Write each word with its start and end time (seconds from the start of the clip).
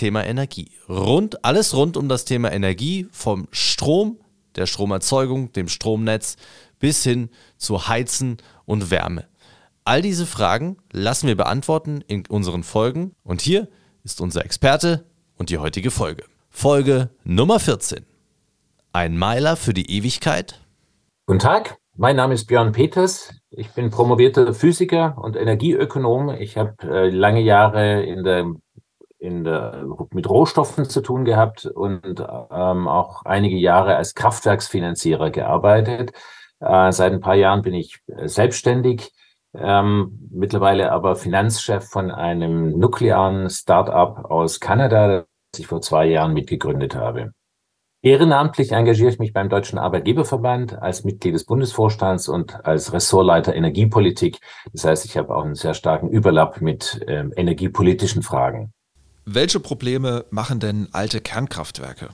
Thema 0.00 0.24
Energie. 0.24 0.70
Rund, 0.88 1.44
alles 1.44 1.76
rund 1.76 1.98
um 1.98 2.08
das 2.08 2.24
Thema 2.24 2.50
Energie, 2.50 3.06
vom 3.12 3.48
Strom, 3.50 4.16
der 4.56 4.64
Stromerzeugung, 4.64 5.52
dem 5.52 5.68
Stromnetz 5.68 6.38
bis 6.78 7.04
hin 7.04 7.28
zu 7.58 7.86
Heizen 7.86 8.38
und 8.64 8.90
Wärme. 8.90 9.26
All 9.84 10.00
diese 10.00 10.24
Fragen 10.24 10.78
lassen 10.90 11.26
wir 11.26 11.36
beantworten 11.36 12.02
in 12.06 12.24
unseren 12.28 12.62
Folgen 12.62 13.14
und 13.24 13.42
hier 13.42 13.68
ist 14.02 14.22
unser 14.22 14.42
Experte 14.42 15.04
und 15.36 15.50
die 15.50 15.58
heutige 15.58 15.90
Folge. 15.90 16.24
Folge 16.48 17.10
Nummer 17.22 17.60
14. 17.60 18.06
Ein 18.94 19.18
Meiler 19.18 19.54
für 19.54 19.74
die 19.74 19.94
Ewigkeit. 19.94 20.60
Guten 21.26 21.40
Tag, 21.40 21.76
mein 21.94 22.16
Name 22.16 22.32
ist 22.32 22.46
Björn 22.46 22.72
Peters. 22.72 23.34
Ich 23.50 23.72
bin 23.72 23.90
promovierter 23.90 24.54
Physiker 24.54 25.18
und 25.18 25.36
Energieökonom. 25.36 26.30
Ich 26.30 26.56
habe 26.56 26.74
äh, 26.84 27.10
lange 27.10 27.42
Jahre 27.42 28.02
in 28.02 28.24
der 28.24 28.46
in 29.20 29.44
der, 29.44 29.84
mit 30.12 30.28
Rohstoffen 30.28 30.86
zu 30.86 31.02
tun 31.02 31.24
gehabt 31.24 31.66
und 31.66 32.20
ähm, 32.20 32.88
auch 32.88 33.24
einige 33.24 33.56
Jahre 33.56 33.96
als 33.96 34.14
Kraftwerksfinanzierer 34.14 35.30
gearbeitet. 35.30 36.12
Äh, 36.60 36.90
seit 36.92 37.12
ein 37.12 37.20
paar 37.20 37.34
Jahren 37.34 37.62
bin 37.62 37.74
ich 37.74 38.00
äh, 38.06 38.28
selbstständig, 38.28 39.12
ähm, 39.54 40.28
mittlerweile 40.30 40.92
aber 40.92 41.16
Finanzchef 41.16 41.84
von 41.88 42.10
einem 42.10 42.78
nuklearen 42.78 43.50
Start-up 43.50 44.24
aus 44.24 44.60
Kanada, 44.60 45.26
das 45.52 45.60
ich 45.60 45.66
vor 45.66 45.80
zwei 45.80 46.06
Jahren 46.06 46.32
mitgegründet 46.32 46.94
habe. 46.94 47.32
Ehrenamtlich 48.02 48.72
engagiere 48.72 49.10
ich 49.10 49.18
mich 49.18 49.34
beim 49.34 49.50
Deutschen 49.50 49.78
Arbeitgeberverband 49.78 50.80
als 50.80 51.04
Mitglied 51.04 51.34
des 51.34 51.44
Bundesvorstands 51.44 52.28
und 52.28 52.64
als 52.64 52.94
Ressortleiter 52.94 53.54
Energiepolitik. 53.54 54.38
Das 54.72 54.86
heißt, 54.86 55.04
ich 55.04 55.18
habe 55.18 55.36
auch 55.36 55.44
einen 55.44 55.54
sehr 55.54 55.74
starken 55.74 56.08
Überlapp 56.08 56.62
mit 56.62 57.04
ähm, 57.06 57.34
energiepolitischen 57.36 58.22
Fragen. 58.22 58.72
Welche 59.24 59.60
Probleme 59.60 60.24
machen 60.30 60.60
denn 60.60 60.88
alte 60.92 61.20
Kernkraftwerke? 61.20 62.10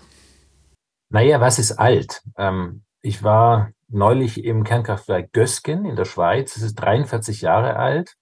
Naja, 1.08 1.40
was 1.40 1.58
ist 1.58 1.72
alt? 1.72 2.22
Ähm, 2.36 2.82
ich 3.00 3.22
war 3.22 3.70
neulich 3.88 4.44
im 4.44 4.64
Kernkraftwerk 4.64 5.32
Gösgen 5.32 5.84
in 5.84 5.96
der 5.96 6.04
Schweiz. 6.04 6.56
Es 6.56 6.62
ist 6.62 6.74
43 6.74 7.40
Jahre 7.42 7.76
alt. 7.76 8.16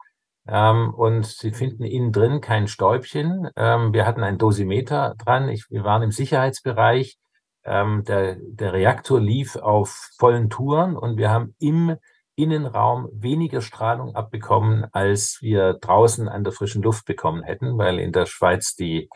Ähm, 0.46 0.92
und 0.92 1.24
Sie 1.24 1.52
finden 1.52 1.84
innen 1.84 2.12
drin 2.12 2.40
kein 2.40 2.68
Stäubchen. 2.68 3.48
Ähm, 3.56 3.94
wir 3.94 4.06
hatten 4.06 4.22
ein 4.22 4.36
Dosimeter 4.36 5.14
dran. 5.18 5.48
Ich, 5.48 5.70
wir 5.70 5.84
waren 5.84 6.02
im 6.02 6.12
Sicherheitsbereich. 6.12 7.16
Ähm, 7.64 8.04
der, 8.04 8.36
der 8.38 8.74
Reaktor 8.74 9.20
lief 9.20 9.56
auf 9.56 10.10
vollen 10.18 10.50
Touren 10.50 10.96
und 10.96 11.16
wir 11.16 11.30
haben 11.30 11.54
im 11.58 11.96
Innenraum 12.36 13.08
weniger 13.12 13.60
Strahlung 13.60 14.14
abbekommen, 14.14 14.86
als 14.92 15.38
wir 15.40 15.74
draußen 15.74 16.28
an 16.28 16.44
der 16.44 16.52
frischen 16.52 16.82
Luft 16.82 17.04
bekommen 17.04 17.42
hätten, 17.42 17.78
weil 17.78 17.98
in 17.98 18.12
der 18.12 18.26
Schweiz 18.26 18.74
die, 18.74 19.08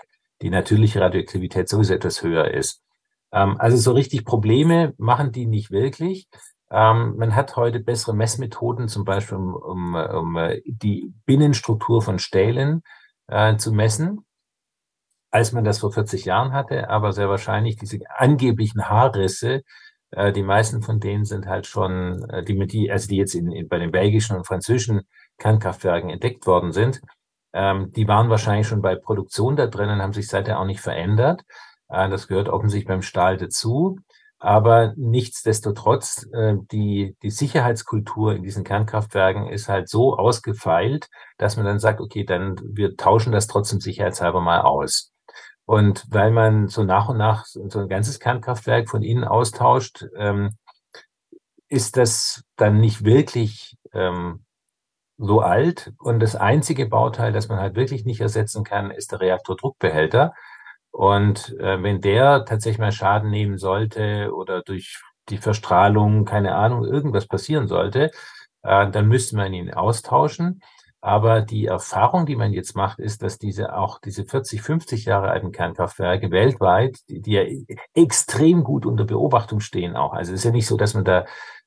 die 0.42 0.50
natürliche 0.50 1.00
Radioaktivität 1.00 1.68
sowieso 1.68 1.94
etwas 1.94 2.22
höher 2.22 2.50
ist. 2.50 2.82
Ähm, 3.32 3.56
also 3.58 3.76
so 3.76 3.92
richtig 3.92 4.24
Probleme 4.24 4.94
machen 4.98 5.32
die 5.32 5.46
nicht 5.46 5.70
wirklich. 5.70 6.28
Ähm, 6.70 7.16
man 7.16 7.34
hat 7.34 7.56
heute 7.56 7.80
bessere 7.80 8.14
Messmethoden, 8.14 8.88
zum 8.88 9.04
Beispiel 9.04 9.38
um, 9.38 9.54
um, 9.54 9.94
um 9.94 10.36
äh, 10.36 10.60
die 10.66 11.12
Binnenstruktur 11.24 12.02
von 12.02 12.18
Stählen 12.18 12.82
äh, 13.26 13.56
zu 13.56 13.72
messen, 13.72 14.24
als 15.30 15.52
man 15.52 15.64
das 15.64 15.78
vor 15.80 15.92
40 15.92 16.24
Jahren 16.24 16.52
hatte. 16.52 16.90
Aber 16.90 17.12
sehr 17.12 17.28
wahrscheinlich 17.28 17.76
diese 17.76 17.98
angeblichen 18.16 18.88
Haarrisse, 18.88 19.62
äh, 20.10 20.32
die 20.32 20.42
meisten 20.42 20.82
von 20.82 21.00
denen 21.00 21.24
sind 21.24 21.46
halt 21.46 21.66
schon, 21.66 22.28
äh, 22.30 22.42
die, 22.44 22.66
die, 22.66 22.90
also 22.90 23.08
die 23.08 23.16
jetzt 23.16 23.34
in, 23.34 23.50
in, 23.52 23.68
bei 23.68 23.78
den 23.78 23.90
belgischen 23.90 24.36
und 24.36 24.46
französischen 24.46 25.02
Kernkraftwerken 25.38 26.10
entdeckt 26.10 26.46
worden 26.46 26.72
sind, 26.72 27.00
ähm, 27.52 27.90
die 27.92 28.08
waren 28.08 28.30
wahrscheinlich 28.30 28.68
schon 28.68 28.82
bei 28.82 28.94
Produktion 28.96 29.56
da 29.56 29.66
drin 29.66 29.90
und 29.90 30.02
haben 30.02 30.12
sich 30.12 30.28
seither 30.28 30.60
auch 30.60 30.66
nicht 30.66 30.80
verändert. 30.80 31.42
Äh, 31.88 32.08
das 32.10 32.28
gehört 32.28 32.48
offensichtlich 32.48 32.88
beim 32.88 33.02
Stahl 33.02 33.36
dazu. 33.36 33.98
Aber 34.40 34.94
nichtsdestotrotz, 34.96 36.26
äh, 36.32 36.54
die, 36.70 37.16
die 37.22 37.30
Sicherheitskultur 37.30 38.34
in 38.36 38.42
diesen 38.44 38.62
Kernkraftwerken 38.64 39.48
ist 39.48 39.68
halt 39.68 39.88
so 39.88 40.16
ausgefeilt, 40.16 41.08
dass 41.38 41.56
man 41.56 41.66
dann 41.66 41.80
sagt, 41.80 42.00
okay, 42.00 42.24
dann 42.24 42.56
wir 42.62 42.96
tauschen 42.96 43.32
das 43.32 43.48
trotzdem 43.48 43.80
sicherheitshalber 43.80 44.40
mal 44.40 44.60
aus. 44.60 45.12
Und 45.68 46.06
weil 46.08 46.30
man 46.30 46.68
so 46.68 46.82
nach 46.82 47.10
und 47.10 47.18
nach 47.18 47.44
so 47.44 47.60
ein 47.78 47.90
ganzes 47.90 48.20
Kernkraftwerk 48.20 48.88
von 48.88 49.02
innen 49.02 49.24
austauscht, 49.24 50.06
ähm, 50.16 50.56
ist 51.68 51.98
das 51.98 52.42
dann 52.56 52.80
nicht 52.80 53.04
wirklich 53.04 53.76
ähm, 53.92 54.46
so 55.18 55.42
alt. 55.42 55.92
Und 55.98 56.20
das 56.20 56.36
einzige 56.36 56.86
Bauteil, 56.86 57.34
das 57.34 57.48
man 57.48 57.58
halt 57.58 57.76
wirklich 57.76 58.06
nicht 58.06 58.22
ersetzen 58.22 58.64
kann, 58.64 58.90
ist 58.90 59.12
der 59.12 59.20
Reaktordruckbehälter. 59.20 60.32
Und 60.90 61.54
äh, 61.60 61.82
wenn 61.82 62.00
der 62.00 62.46
tatsächlich 62.46 62.78
mal 62.78 62.90
Schaden 62.90 63.28
nehmen 63.28 63.58
sollte 63.58 64.32
oder 64.34 64.62
durch 64.62 65.02
die 65.28 65.36
Verstrahlung, 65.36 66.24
keine 66.24 66.54
Ahnung, 66.54 66.86
irgendwas 66.86 67.26
passieren 67.26 67.68
sollte, 67.68 68.10
äh, 68.62 68.90
dann 68.90 69.06
müsste 69.06 69.36
man 69.36 69.52
ihn 69.52 69.74
austauschen. 69.74 70.62
Aber 71.00 71.42
die 71.42 71.66
Erfahrung, 71.66 72.26
die 72.26 72.34
man 72.34 72.52
jetzt 72.52 72.74
macht, 72.74 72.98
ist, 72.98 73.22
dass 73.22 73.38
diese 73.38 73.76
auch 73.76 74.00
diese 74.00 74.24
40, 74.24 74.62
50 74.62 75.04
Jahre 75.04 75.30
alten 75.30 75.52
Kernkraftwerke 75.52 76.30
weltweit, 76.30 76.98
die, 77.08 77.20
die 77.20 77.32
ja 77.32 77.44
extrem 77.94 78.64
gut 78.64 78.84
unter 78.84 79.04
Beobachtung 79.04 79.60
stehen 79.60 79.94
auch. 79.96 80.12
Also 80.12 80.32
es 80.32 80.40
ist 80.40 80.44
ja 80.44 80.50
nicht 80.50 80.66
so, 80.66 80.76
dass 80.76 80.94
man 80.94 81.04
da 81.04 81.24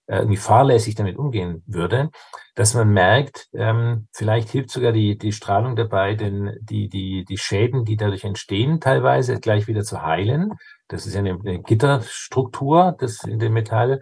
äh, 0.07 0.17
irgendwie 0.17 0.37
fahrlässig 0.37 0.95
damit 0.95 1.17
umgehen 1.17 1.63
würde, 1.65 2.09
dass 2.55 2.73
man 2.73 2.89
merkt, 2.89 3.47
ähm, 3.53 4.09
vielleicht 4.11 4.49
hilft 4.49 4.71
sogar 4.71 4.91
die, 4.91 5.17
die 5.17 5.31
Strahlung 5.31 5.77
dabei, 5.77 6.15
denn 6.15 6.57
die, 6.59 6.89
die, 6.89 7.23
die 7.23 7.37
Schäden, 7.37 7.85
die 7.85 7.95
dadurch 7.95 8.25
entstehen, 8.25 8.81
teilweise 8.81 9.39
gleich 9.39 9.67
wieder 9.67 9.83
zu 9.83 10.01
heilen. 10.01 10.51
Das 10.89 11.05
ist 11.05 11.13
ja 11.13 11.19
eine, 11.19 11.39
eine 11.39 11.61
Gitterstruktur 11.61 12.95
das 12.99 13.23
in 13.23 13.39
dem 13.39 13.53
Metall. 13.53 14.01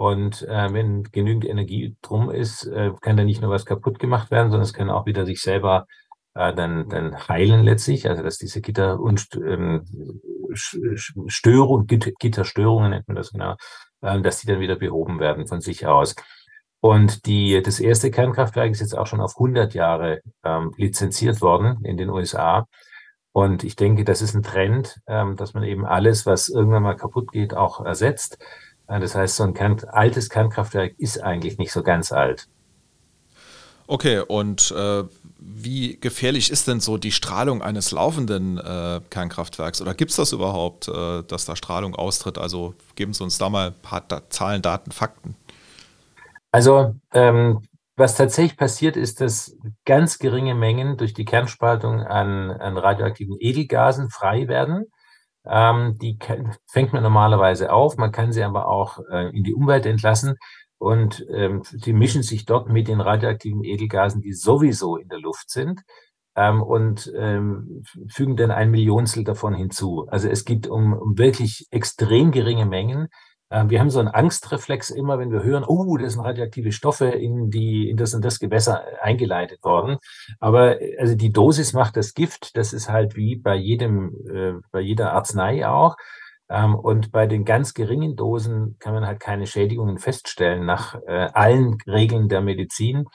Und 0.00 0.48
äh, 0.48 0.72
wenn 0.72 1.02
genügend 1.02 1.44
Energie 1.44 1.94
drum 2.00 2.30
ist, 2.30 2.64
äh, 2.64 2.90
kann 3.02 3.18
da 3.18 3.22
nicht 3.22 3.42
nur 3.42 3.50
was 3.50 3.66
kaputt 3.66 3.98
gemacht 3.98 4.30
werden, 4.30 4.50
sondern 4.50 4.64
es 4.64 4.72
kann 4.72 4.88
auch 4.88 5.04
wieder 5.04 5.26
sich 5.26 5.42
selber 5.42 5.84
äh, 6.32 6.54
dann, 6.54 6.88
dann 6.88 7.28
heilen 7.28 7.64
letztlich. 7.64 8.08
Also 8.08 8.22
dass 8.22 8.38
diese 8.38 8.62
Gitter 8.62 8.98
und 8.98 9.28
ähm, 9.46 9.84
Störung, 10.54 11.86
Gitterstörungen 11.86 12.92
nennt 12.92 13.08
man 13.08 13.16
das 13.18 13.32
genau, 13.32 13.56
äh, 14.00 14.18
dass 14.22 14.40
die 14.40 14.46
dann 14.46 14.60
wieder 14.60 14.76
behoben 14.76 15.20
werden 15.20 15.46
von 15.46 15.60
sich 15.60 15.86
aus. 15.86 16.14
Und 16.80 17.26
die, 17.26 17.60
das 17.62 17.78
erste 17.78 18.10
Kernkraftwerk 18.10 18.70
ist 18.70 18.80
jetzt 18.80 18.96
auch 18.96 19.06
schon 19.06 19.20
auf 19.20 19.34
100 19.36 19.74
Jahre 19.74 20.22
ähm, 20.42 20.72
lizenziert 20.78 21.42
worden 21.42 21.84
in 21.84 21.98
den 21.98 22.08
USA. 22.08 22.66
Und 23.32 23.64
ich 23.64 23.76
denke, 23.76 24.04
das 24.04 24.22
ist 24.22 24.34
ein 24.34 24.42
Trend, 24.42 24.98
ähm, 25.06 25.36
dass 25.36 25.52
man 25.52 25.62
eben 25.62 25.84
alles, 25.84 26.24
was 26.24 26.48
irgendwann 26.48 26.84
mal 26.84 26.96
kaputt 26.96 27.32
geht, 27.32 27.52
auch 27.52 27.84
ersetzt. 27.84 28.38
Das 28.98 29.14
heißt, 29.14 29.36
so 29.36 29.44
ein 29.44 29.54
Kern, 29.54 29.80
altes 29.88 30.28
Kernkraftwerk 30.28 30.94
ist 30.98 31.22
eigentlich 31.22 31.58
nicht 31.58 31.72
so 31.72 31.82
ganz 31.82 32.10
alt. 32.10 32.48
Okay, 33.86 34.20
und 34.20 34.72
äh, 34.76 35.04
wie 35.38 35.98
gefährlich 35.98 36.50
ist 36.50 36.68
denn 36.68 36.80
so 36.80 36.96
die 36.96 37.12
Strahlung 37.12 37.62
eines 37.62 37.92
laufenden 37.92 38.58
äh, 38.58 39.00
Kernkraftwerks? 39.10 39.80
Oder 39.80 39.94
gibt 39.94 40.10
es 40.10 40.16
das 40.16 40.32
überhaupt, 40.32 40.88
äh, 40.88 41.22
dass 41.22 41.44
da 41.44 41.56
Strahlung 41.56 41.94
austritt? 41.94 42.38
Also 42.38 42.74
geben 42.94 43.14
Sie 43.14 43.22
uns 43.24 43.38
da 43.38 43.48
mal 43.48 43.68
ein 43.68 43.82
paar 43.82 44.02
da 44.02 44.28
Zahlen, 44.30 44.62
Daten, 44.62 44.92
Fakten. 44.92 45.34
Also 46.52 46.94
ähm, 47.12 47.62
was 47.96 48.16
tatsächlich 48.16 48.56
passiert, 48.56 48.96
ist, 48.96 49.20
dass 49.20 49.56
ganz 49.84 50.18
geringe 50.18 50.54
Mengen 50.54 50.96
durch 50.96 51.12
die 51.12 51.24
Kernspaltung 51.24 52.00
an, 52.00 52.50
an 52.50 52.78
radioaktiven 52.78 53.36
Edelgasen 53.38 54.08
frei 54.08 54.48
werden. 54.48 54.86
Ähm, 55.46 55.96
die 56.00 56.18
fängt 56.66 56.92
man 56.92 57.02
normalerweise 57.02 57.72
auf, 57.72 57.96
man 57.96 58.12
kann 58.12 58.32
sie 58.32 58.42
aber 58.42 58.68
auch 58.68 59.00
äh, 59.10 59.30
in 59.36 59.42
die 59.42 59.54
Umwelt 59.54 59.86
entlassen 59.86 60.36
und 60.78 61.24
ähm, 61.30 61.62
die 61.72 61.92
mischen 61.92 62.22
sich 62.22 62.44
dort 62.44 62.68
mit 62.68 62.88
den 62.88 63.00
radioaktiven 63.00 63.64
Edelgasen, 63.64 64.22
die 64.22 64.32
sowieso 64.32 64.96
in 64.96 65.08
der 65.08 65.18
Luft 65.18 65.50
sind 65.50 65.82
ähm, 66.36 66.62
und 66.62 67.12
ähm, 67.16 67.82
fügen 68.08 68.36
dann 68.36 68.50
ein 68.50 68.70
Millionstel 68.70 69.24
davon 69.24 69.54
hinzu. 69.54 70.06
Also 70.08 70.28
es 70.28 70.44
gibt 70.44 70.66
um, 70.66 70.92
um 70.92 71.18
wirklich 71.18 71.66
extrem 71.70 72.30
geringe 72.30 72.66
Mengen 72.66 73.08
wir 73.50 73.80
haben 73.80 73.90
so 73.90 73.98
einen 73.98 74.08
Angstreflex 74.08 74.90
immer, 74.90 75.18
wenn 75.18 75.32
wir 75.32 75.42
hören, 75.42 75.64
oh, 75.66 75.96
das 75.96 76.12
sind 76.12 76.22
radioaktive 76.22 76.70
Stoffe 76.70 77.06
in 77.06 77.50
die, 77.50 77.90
in 77.90 77.96
das 77.96 78.14
und 78.14 78.24
das 78.24 78.38
Gewässer 78.38 78.84
eingeleitet 79.02 79.64
worden. 79.64 79.98
Aber 80.38 80.76
also 80.98 81.16
die 81.16 81.32
Dosis 81.32 81.72
macht 81.72 81.96
das 81.96 82.14
Gift. 82.14 82.56
Das 82.56 82.72
ist 82.72 82.88
halt 82.88 83.16
wie 83.16 83.34
bei 83.34 83.56
jedem, 83.56 84.14
äh, 84.32 84.52
bei 84.70 84.80
jeder 84.80 85.14
Arznei 85.14 85.66
auch. 85.66 85.96
Ähm, 86.50 86.74
und 86.74 87.12
bei 87.12 87.26
den 87.26 87.44
ganz 87.44 87.74
geringen 87.74 88.16
Dosen 88.16 88.76
kann 88.80 88.92
man 88.92 89.06
halt 89.06 89.20
keine 89.20 89.46
Schädigungen 89.46 89.98
feststellen 89.98 90.66
nach 90.66 90.96
äh, 91.06 91.28
allen 91.32 91.78
Regeln 91.86 92.28
der 92.28 92.40
Medizin. 92.42 93.06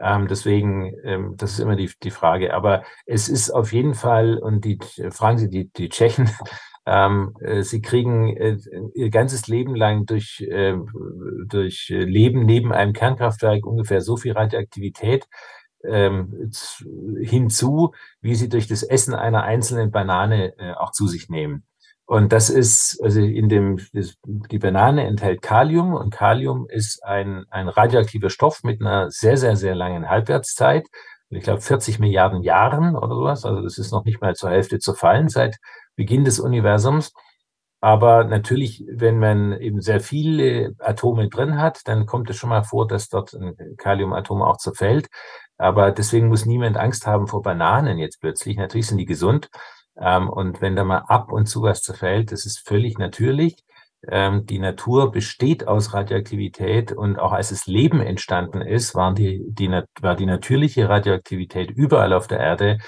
Ähm, 0.00 0.26
deswegen, 0.28 0.94
ähm, 1.04 1.34
das 1.36 1.52
ist 1.52 1.58
immer 1.60 1.76
die, 1.76 1.90
die 2.02 2.10
Frage. 2.10 2.54
Aber 2.54 2.84
es 3.04 3.28
ist 3.28 3.50
auf 3.50 3.72
jeden 3.72 3.94
Fall, 3.94 4.38
und 4.38 4.64
die 4.64 4.78
fragen 5.10 5.38
Sie 5.38 5.50
die, 5.50 5.70
die 5.72 5.88
Tschechen, 5.90 6.30
ähm, 6.88 7.34
äh, 7.40 7.62
sie 7.62 7.82
kriegen 7.82 8.34
äh, 8.36 8.56
ihr 8.94 9.10
ganzes 9.10 9.46
Leben 9.46 9.74
lang 9.74 10.06
durch, 10.06 10.40
äh, 10.40 10.74
durch 11.46 11.88
Leben 11.90 12.46
neben 12.46 12.72
einem 12.72 12.94
Kernkraftwerk 12.94 13.66
ungefähr 13.66 14.00
so 14.00 14.16
viel 14.16 14.32
Radioaktivität 14.32 15.26
ähm, 15.84 16.50
hinzu, 17.20 17.92
wie 18.20 18.34
sie 18.34 18.48
durch 18.48 18.66
das 18.66 18.82
Essen 18.82 19.14
einer 19.14 19.42
einzelnen 19.42 19.90
Banane 19.90 20.54
äh, 20.58 20.72
auch 20.72 20.92
zu 20.92 21.06
sich 21.06 21.28
nehmen. 21.28 21.64
Und 22.06 22.32
das 22.32 22.48
ist, 22.48 22.98
also 23.02 23.20
in 23.20 23.50
dem, 23.50 23.78
das, 23.92 24.14
die 24.24 24.58
Banane 24.58 25.06
enthält 25.06 25.42
Kalium 25.42 25.92
und 25.92 26.10
Kalium 26.10 26.66
ist 26.70 27.04
ein, 27.04 27.44
ein 27.50 27.68
radioaktiver 27.68 28.30
Stoff 28.30 28.62
mit 28.62 28.80
einer 28.80 29.10
sehr, 29.10 29.36
sehr, 29.36 29.56
sehr 29.56 29.74
langen 29.74 30.08
Halbwertszeit. 30.08 30.86
Ich 31.28 31.42
glaube 31.42 31.60
40 31.60 31.98
Milliarden 31.98 32.42
Jahren 32.42 32.96
oder 32.96 33.14
sowas. 33.14 33.44
Also 33.44 33.60
das 33.60 33.76
ist 33.76 33.92
noch 33.92 34.06
nicht 34.06 34.22
mal 34.22 34.34
zur 34.34 34.48
Hälfte 34.48 34.78
zerfallen 34.78 35.28
seit 35.28 35.58
Beginn 35.98 36.24
des 36.24 36.38
Universums. 36.38 37.12
Aber 37.80 38.24
natürlich, 38.24 38.84
wenn 38.90 39.18
man 39.18 39.52
eben 39.60 39.80
sehr 39.80 40.00
viele 40.00 40.74
Atome 40.78 41.28
drin 41.28 41.60
hat, 41.60 41.82
dann 41.86 42.06
kommt 42.06 42.30
es 42.30 42.36
schon 42.36 42.50
mal 42.50 42.62
vor, 42.62 42.86
dass 42.86 43.08
dort 43.08 43.34
ein 43.34 43.54
Kaliumatom 43.76 44.42
auch 44.42 44.56
zerfällt. 44.56 45.08
Aber 45.58 45.90
deswegen 45.90 46.28
muss 46.28 46.46
niemand 46.46 46.76
Angst 46.76 47.06
haben 47.06 47.26
vor 47.26 47.42
Bananen 47.42 47.98
jetzt 47.98 48.20
plötzlich. 48.20 48.56
Natürlich 48.56 48.86
sind 48.86 48.98
die 48.98 49.06
gesund. 49.06 49.48
Ähm, 50.00 50.28
und 50.30 50.60
wenn 50.60 50.76
da 50.76 50.84
mal 50.84 51.04
ab 51.08 51.32
und 51.32 51.46
zu 51.46 51.62
was 51.62 51.82
zerfällt, 51.82 52.32
das 52.32 52.46
ist 52.46 52.66
völlig 52.66 52.98
natürlich. 52.98 53.64
Ähm, 54.06 54.46
die 54.46 54.60
Natur 54.60 55.10
besteht 55.10 55.66
aus 55.66 55.92
Radioaktivität 55.92 56.92
und 56.92 57.18
auch 57.18 57.32
als 57.32 57.48
das 57.48 57.66
Leben 57.66 58.00
entstanden 58.00 58.60
ist, 58.60 58.94
waren 58.94 59.16
die, 59.16 59.44
die, 59.48 59.68
war 60.00 60.14
die 60.14 60.26
natürliche 60.26 60.88
Radioaktivität 60.88 61.72
überall 61.72 62.12
auf 62.12 62.28
der 62.28 62.38
Erde 62.38 62.78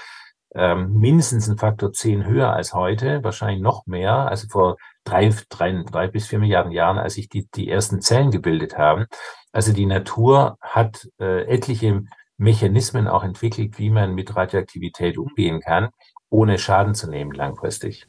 ähm, 0.53 0.97
mindestens 0.99 1.47
ein 1.49 1.57
Faktor 1.57 1.93
10 1.93 2.25
höher 2.25 2.53
als 2.53 2.73
heute, 2.73 3.23
wahrscheinlich 3.23 3.61
noch 3.61 3.85
mehr, 3.85 4.13
also 4.13 4.47
vor 4.49 4.77
drei, 5.03 5.33
drei, 5.49 5.83
drei 5.89 6.07
bis 6.07 6.27
vier 6.27 6.39
Milliarden 6.39 6.71
Jahren, 6.71 6.97
als 6.97 7.15
sich 7.15 7.29
die, 7.29 7.47
die 7.55 7.69
ersten 7.69 8.01
Zellen 8.01 8.31
gebildet 8.31 8.77
haben. 8.77 9.05
Also 9.51 9.73
die 9.73 9.85
Natur 9.85 10.57
hat 10.61 11.07
äh, 11.19 11.45
etliche 11.45 12.03
Mechanismen 12.37 13.07
auch 13.07 13.23
entwickelt, 13.23 13.77
wie 13.77 13.89
man 13.89 14.13
mit 14.13 14.35
Radioaktivität 14.35 15.17
umgehen 15.17 15.61
kann 15.61 15.89
ohne 16.31 16.57
Schaden 16.57 16.95
zu 16.95 17.07
nehmen 17.07 17.31
langfristig. 17.31 18.07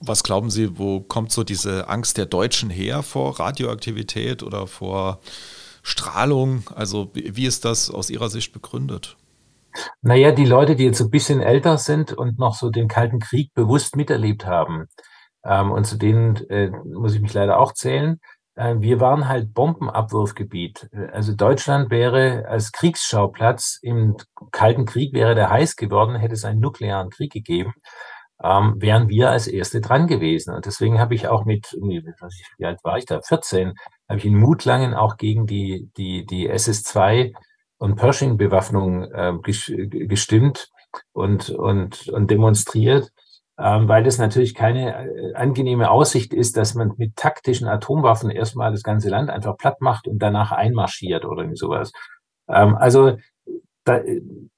Was 0.00 0.24
glauben 0.24 0.50
Sie, 0.50 0.78
wo 0.78 1.00
kommt 1.00 1.30
so 1.30 1.44
diese 1.44 1.88
Angst 1.88 2.16
der 2.16 2.26
Deutschen 2.26 2.70
her 2.70 3.02
vor 3.02 3.38
Radioaktivität 3.38 4.42
oder 4.42 4.66
vor 4.66 5.20
Strahlung? 5.82 6.68
Also 6.74 7.10
wie 7.14 7.44
ist 7.44 7.64
das 7.64 7.90
aus 7.90 8.10
Ihrer 8.10 8.30
Sicht 8.30 8.52
begründet? 8.52 9.16
Naja, 10.02 10.32
die 10.32 10.46
Leute, 10.46 10.76
die 10.76 10.84
jetzt 10.84 11.00
ein 11.00 11.10
bisschen 11.10 11.40
älter 11.40 11.78
sind 11.78 12.12
und 12.12 12.38
noch 12.38 12.54
so 12.54 12.70
den 12.70 12.88
Kalten 12.88 13.18
Krieg 13.18 13.52
bewusst 13.54 13.96
miterlebt 13.96 14.46
haben, 14.46 14.86
ähm, 15.44 15.70
und 15.72 15.84
zu 15.84 15.96
denen 15.96 16.36
äh, 16.50 16.70
muss 16.70 17.14
ich 17.14 17.20
mich 17.20 17.34
leider 17.34 17.58
auch 17.58 17.72
zählen, 17.72 18.20
äh, 18.56 18.76
wir 18.78 19.00
waren 19.00 19.28
halt 19.28 19.54
Bombenabwurfgebiet. 19.54 20.88
Also 21.12 21.34
Deutschland 21.34 21.90
wäre 21.90 22.46
als 22.48 22.72
Kriegsschauplatz 22.72 23.78
im 23.82 24.16
Kalten 24.52 24.84
Krieg 24.86 25.14
wäre 25.14 25.34
der 25.34 25.50
heiß 25.50 25.76
geworden, 25.76 26.16
hätte 26.16 26.34
es 26.34 26.44
einen 26.44 26.60
nuklearen 26.60 27.10
Krieg 27.10 27.32
gegeben, 27.32 27.72
ähm, 28.42 28.74
wären 28.78 29.08
wir 29.08 29.30
als 29.30 29.46
Erste 29.48 29.80
dran 29.80 30.06
gewesen. 30.06 30.54
Und 30.54 30.66
deswegen 30.66 30.98
habe 31.00 31.14
ich 31.14 31.28
auch 31.28 31.44
mit, 31.44 31.72
wie 31.72 32.64
alt 32.64 32.80
war 32.84 32.98
ich 32.98 33.06
da, 33.06 33.20
14, 33.22 33.74
habe 34.08 34.18
ich 34.18 34.26
in 34.26 34.38
Mutlangen 34.38 34.94
auch 34.94 35.16
gegen 35.16 35.46
die, 35.46 35.90
die, 35.96 36.26
die 36.26 36.50
SS2 36.50 37.32
und 37.80 37.96
Pershing-Bewaffnung 37.96 39.04
äh, 39.12 39.32
gestimmt 40.06 40.68
und, 41.12 41.50
und, 41.50 42.08
und 42.08 42.30
demonstriert 42.30 43.10
ähm, 43.60 43.88
weil 43.88 44.02
das 44.02 44.16
natürlich 44.16 44.54
keine 44.54 45.06
äh, 45.06 45.34
angenehme 45.34 45.90
Aussicht 45.90 46.32
ist, 46.32 46.56
dass 46.56 46.74
man 46.74 46.94
mit 46.96 47.16
taktischen 47.16 47.68
Atomwaffen 47.68 48.30
erstmal 48.30 48.72
das 48.72 48.82
ganze 48.82 49.10
Land 49.10 49.28
einfach 49.28 49.56
platt 49.58 49.82
macht 49.82 50.08
und 50.08 50.18
danach 50.18 50.50
einmarschiert 50.50 51.26
oder 51.26 51.42
irgendwie 51.42 51.58
sowas. 51.58 51.92
Ähm, 52.48 52.74
also, 52.76 53.18
da, 53.84 54.00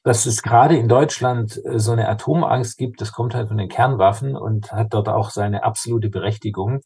dass 0.05 0.27
es 0.27 0.43
gerade 0.43 0.77
in 0.77 0.89
Deutschland 0.89 1.61
äh, 1.65 1.81
so 1.81 1.93
eine 1.93 2.09
Atomangst 2.09 2.79
gibt, 2.79 3.01
das 3.01 3.13
kommt 3.13 3.35
halt 3.35 3.49
von 3.49 3.57
den 3.57 3.69
Kernwaffen 3.69 4.37
und 4.37 4.71
hat 4.73 4.95
dort 4.95 5.09
auch 5.09 5.31
seine 5.31 5.65
absolute 5.65 6.09
Berechtigung. 6.09 6.83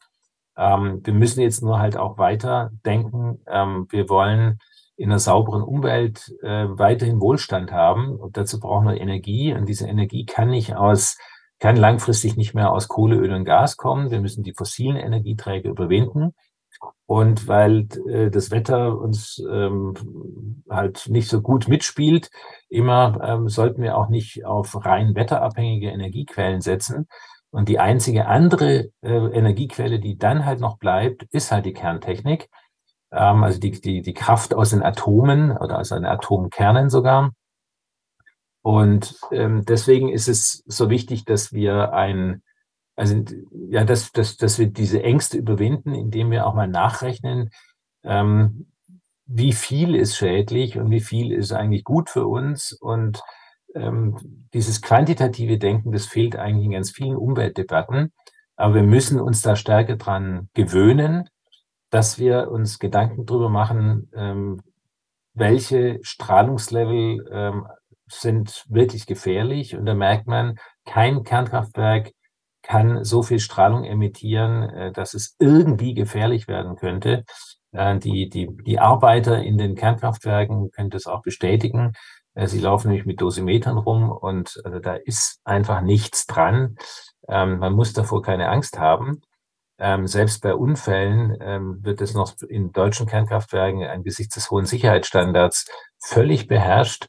Ähm, 0.57 1.01
wir 1.05 1.13
müssen 1.13 1.41
jetzt 1.43 1.63
nur 1.63 1.79
halt 1.81 1.99
auch 1.99 2.17
weiter 2.17 2.71
denken. 2.87 3.43
Ähm, 3.47 3.89
wir 3.91 4.09
wollen 4.09 4.59
in 4.97 5.11
einer 5.11 5.19
sauberen 5.19 5.63
Umwelt 5.63 6.35
äh, 6.43 6.67
weiterhin 6.69 7.21
Wohlstand 7.21 7.73
haben 7.73 8.17
und 8.17 8.37
dazu 8.37 8.61
brauchen 8.61 8.87
wir 8.89 9.01
Energie 9.01 9.53
und 9.55 9.69
diese 9.69 9.87
Energie 9.87 10.25
kann 10.25 10.51
nicht 10.51 10.75
aus 10.75 11.17
kann 11.59 11.77
langfristig 11.77 12.37
nicht 12.37 12.55
mehr 12.55 12.73
aus 12.73 12.89
Kohle, 12.89 13.17
Öl 13.17 13.33
und 13.33 13.45
Gas 13.45 13.77
kommen. 13.77 14.11
Wir 14.11 14.21
müssen 14.21 14.45
die 14.45 14.53
fossilen 14.55 14.97
Energieträger 14.97 15.71
überwinden. 15.71 16.35
Und 17.07 17.49
weil 17.49 17.87
äh, 18.09 18.31
das 18.31 18.51
Wetter 18.51 18.99
uns 18.99 19.43
ähm, 19.51 19.95
halt 20.69 21.09
nicht 21.09 21.29
so 21.29 21.41
gut 21.41 21.69
mitspielt, 21.69 22.31
immer 22.69 23.21
ähm, 23.23 23.49
sollten 23.49 23.81
wir 23.83 23.97
auch 23.97 24.09
nicht 24.09 24.45
auf 24.45 24.85
rein 24.85 25.15
wetterabhängige 25.15 25.89
Energiequellen 25.89 26.61
setzen. 26.61 27.07
Und 27.51 27.69
die 27.69 27.79
einzige 27.79 28.27
andere 28.27 28.91
äh, 29.01 29.09
Energiequelle, 29.09 30.01
die 30.01 30.19
dann 30.19 30.45
halt 30.45 30.61
noch 30.61 30.79
bleibt, 30.79 31.23
ist 31.31 31.53
halt 31.53 31.65
die 31.65 31.73
Kerntechnik. 31.73 32.51
Ähm, 33.13 33.45
also 33.45 33.59
die, 33.61 33.73
die, 33.73 34.03
die 34.03 34.15
Kraft 34.15 34.55
aus 34.55 34.71
den 34.71 34.83
Atomen 34.83 35.57
oder 35.57 35.79
aus 35.79 35.91
den 35.91 36.05
Atomkernen 36.05 36.91
sogar. 36.91 37.33
Und 38.63 39.21
ähm, 39.31 39.65
deswegen 39.65 40.09
ist 40.09 40.29
es 40.29 40.65
so 40.67 40.91
wichtig, 40.91 41.25
dass 41.25 41.53
wir 41.53 41.93
ein, 41.93 42.43
also 42.97 43.23
ja, 43.71 43.85
dass, 43.85 44.11
dass, 44.11 44.37
dass 44.37 44.59
wir 44.59 44.67
diese 44.67 45.03
Ängste 45.03 45.39
überwinden, 45.39 45.95
indem 45.95 46.33
wir 46.33 46.47
auch 46.47 46.55
mal 46.55 46.67
nachrechnen, 46.67 47.51
ähm, 48.03 48.67
wie 49.27 49.53
viel 49.53 49.95
ist 49.95 50.17
schädlich 50.17 50.79
und 50.79 50.91
wie 50.91 51.01
viel 51.01 51.33
ist 51.33 51.53
eigentlich 51.53 51.85
gut 51.85 52.11
für 52.11 52.27
uns. 52.27 52.73
Und 52.73 53.23
ähm, 53.75 54.49
dieses 54.55 54.83
quantitative 54.83 55.59
Denken, 55.59 55.93
das 55.93 56.07
fehlt 56.07 56.37
eigentlich 56.37 56.65
in 56.65 56.73
ganz 56.73 56.91
vielen 56.91 57.17
Umweltdebatten. 57.17 58.13
Aber 58.57 58.75
wir 58.75 58.83
müssen 58.83 59.21
uns 59.21 59.43
da 59.43 59.55
stärker 59.55 59.97
dran 59.97 60.49
gewöhnen, 60.55 61.29
dass 61.91 62.19
wir 62.19 62.51
uns 62.51 62.79
Gedanken 62.79 63.27
darüber 63.27 63.49
machen, 63.49 64.11
ähm, 64.15 64.63
welche 65.35 65.99
Strahlungslevel 66.03 67.29
ähm, 67.31 67.67
sind 68.09 68.65
wirklich 68.69 69.07
gefährlich. 69.07 69.77
Und 69.77 69.87
da 69.87 69.95
merkt 69.95 70.27
man, 70.27 70.57
kein 70.85 71.25
Kernkraftwerk 71.25 72.13
kann 72.63 73.05
so 73.05 73.23
viel 73.23 73.39
Strahlung 73.39 73.85
emittieren, 73.85 74.63
äh, 74.71 74.93
dass 74.93 75.15
es 75.15 75.37
irgendwie 75.39 75.95
gefährlich 75.95 76.49
werden 76.49 76.77
könnte. 76.77 77.25
Äh, 77.73 77.99
die, 77.99 78.29
die, 78.29 78.49
die 78.65 78.79
Arbeiter 78.79 79.43
in 79.43 79.59
den 79.59 79.75
Kernkraftwerken 79.75 80.71
können 80.71 80.91
das 80.91 81.07
auch 81.07 81.23
bestätigen. 81.23 81.93
Äh, 82.35 82.47
sie 82.49 82.61
laufen 82.61 82.89
nämlich 82.89 83.07
mit 83.07 83.21
Dosimetern 83.21 83.79
rum 83.79 84.11
und 84.11 84.61
also 84.65 84.79
da 84.79 84.95
ist 84.95 85.41
einfach 85.45 85.81
nichts 85.81 86.27
dran. 86.27 86.77
Ähm, 87.29 87.59
man 87.59 87.75
muss 87.75 87.93
davor 87.93 88.23
keine 88.23 88.49
Angst 88.49 88.79
haben. 88.79 89.21
Ähm, 89.79 90.07
selbst 90.07 90.43
bei 90.43 90.55
Unfällen 90.55 91.37
ähm, 91.41 91.79
wird 91.83 92.01
es 92.01 92.15
noch 92.15 92.35
in 92.49 92.73
deutschen 92.73 93.07
Kernkraftwerken 93.07 93.85
angesichts 93.85 94.35
des 94.35 94.51
hohen 94.51 94.65
Sicherheitsstandards 94.65 95.67
völlig 96.03 96.47
beherrscht 96.47 97.09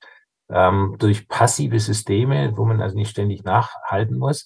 ähm, 0.50 0.95
durch 1.00 1.27
passive 1.27 1.79
Systeme, 1.79 2.53
wo 2.55 2.65
man 2.65 2.81
also 2.81 2.95
nicht 2.95 3.12
ständig 3.12 3.43
nachhalten 3.43 4.17
muss. 4.17 4.45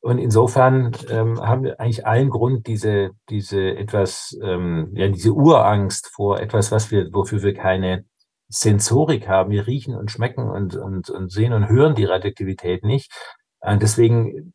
Und 0.00 0.18
insofern 0.18 0.92
ähm, 1.10 1.40
haben 1.40 1.62
wir 1.62 1.78
eigentlich 1.78 2.06
allen 2.06 2.30
Grund, 2.30 2.66
diese, 2.66 3.10
diese 3.28 3.76
etwas, 3.76 4.36
ähm, 4.42 4.90
ja, 4.94 5.08
diese 5.08 5.32
Urangst 5.32 6.10
vor 6.14 6.40
etwas, 6.40 6.72
was 6.72 6.90
wir, 6.90 7.08
wofür 7.12 7.42
wir 7.42 7.54
keine 7.54 8.04
Sensorik 8.48 9.28
haben. 9.28 9.50
Wir 9.50 9.66
riechen 9.66 9.94
und 9.94 10.10
schmecken 10.10 10.48
und, 10.48 10.74
und, 10.74 11.10
und 11.10 11.30
sehen 11.30 11.52
und 11.52 11.68
hören 11.68 11.94
die 11.94 12.04
Radioaktivität 12.04 12.82
nicht. 12.82 13.12
Äh, 13.60 13.76
deswegen 13.76 14.54